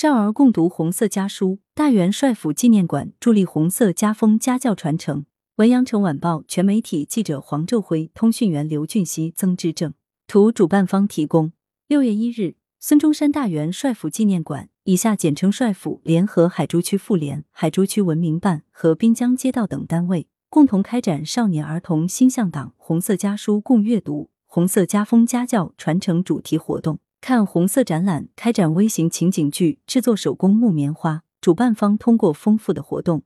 [0.00, 5.26] 少儿共读红色家书，大元帅府纪念馆助力红色家风家教传承。
[5.56, 9.92] 文阳城晚报全媒体记者黄昼辉，通讯员刘俊熙、曾之正。
[10.26, 11.52] 图主办方提供。
[11.86, 27.00] 六月一日，孙中山大元帅府纪念馆（以下简称帅府）联合海珠区妇联、海珠区文明办和滨江街道等单位，共同开展少年儿童心向党红色家书共阅读、红色家风家教传承主题活动。
[27.20, 31.22] 看红色展览，开展微型情景剧，制作手工木棉花。
[31.40, 33.22] 主办方通过丰富的活动。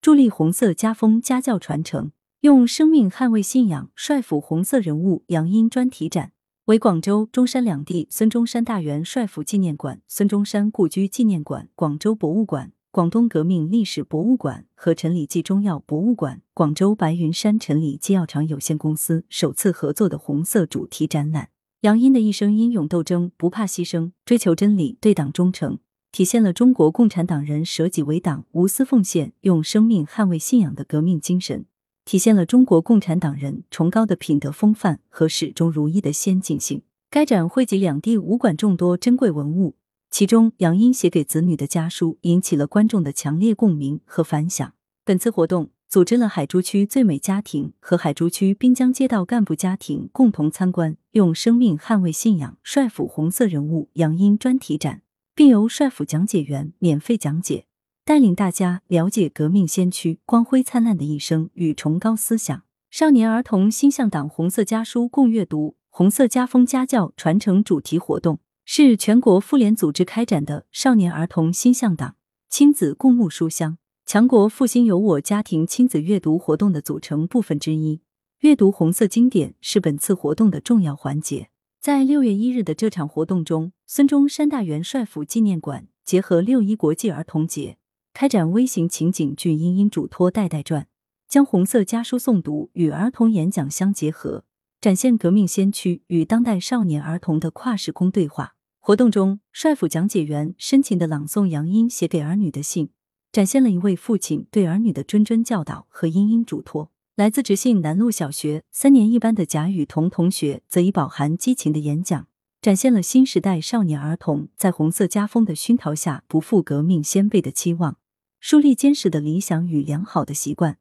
[0.00, 3.90] 助力红色家风家教传承，用生命捍卫信仰。
[3.94, 6.32] 帅府红色人物杨殷专题展
[6.66, 21.48] 为广州、中山两地孙中山大元帅府纪念馆、孙中山故居纪念馆、广州博物馆、广东革命历史博物馆和陈李济中药博物馆、广州白云山陈李济药厂有限公司首次合作的红色主题展览。
[21.82, 25.78] 杨殷的一生英勇斗争，不怕牺牲，追求真理，对党忠诚。
[26.10, 31.66] 体现了中国共产党人舍己为党、无私奉献、用生命捍卫信仰的革命精神，
[32.04, 36.82] 体现了中国共产党人崇高的品德风范和始终如一的先进性。
[37.08, 39.76] 该展汇集两地武馆众多珍贵文物，
[40.10, 44.72] 其中杨殷写给子女的家书引起了观众的强烈共鸣和反响。
[45.04, 55.00] 本次活动组织了海珠区最美家庭和海珠区滨江街道干部家庭共同参观“用生命捍卫信仰”帅府红色人物杨英专题展。
[55.34, 57.64] 并由帅府讲解员免费讲解，
[58.04, 62.64] 带领大家了解革命先驱光辉灿烂的一生与崇高思想。
[62.90, 72.16] 少年儿童心向党红色家书共阅读、红色家风家教传承主题活动，是全国妇联组织开展的少年儿童心向党
[72.50, 73.78] 亲子共沐书香、
[74.08, 78.00] 强国复兴有我家庭亲子阅读活动的组成部分之一。
[78.38, 81.50] 阅读红色经典是本次活动的重要环节。
[81.78, 87.76] 在六月一日的这场活动中，孙中山大元帅府纪念馆结合六一国际儿童节，
[88.14, 90.84] 开展微型情景剧《殷殷嘱托代代传》，
[91.28, 94.46] 将红色家书诵读与儿童演讲相结合，
[94.80, 98.54] 展现革命先驱与当代少年儿童的跨时空对话。
[98.78, 102.88] 活动中，帅府讲解员深情的朗诵杨英写给儿女的信，
[103.38, 106.90] 展现了一位父亲对儿女的谆谆教导和殷殷嘱托。
[107.14, 112.26] 来自直信南路小学三年一班的贾雨桐同学，则以饱含激情的演讲，
[112.60, 117.98] 展现了新时代少年儿童在红色家风的熏陶下，不负革命先辈的期望，
[118.40, 120.78] 树立坚实的理想与良好的习惯，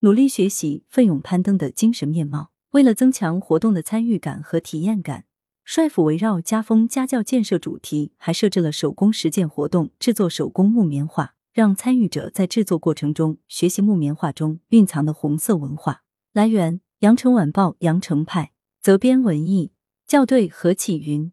[0.00, 2.50] 努力学习、奋勇攀登的精神面貌。
[2.72, 5.26] 为了增强活动的参与感和体验感，
[5.62, 11.36] 帅府围绕家风家教建设主题，还设置了手工实践活动，制作手工木棉花。
[11.52, 16.02] 让参与者在制作过程中学习木棉花中蕴藏的红色文化。
[16.32, 19.72] 来源：羊城晚报羊城派，责编：文艺，
[20.06, 21.32] 校对：何启云。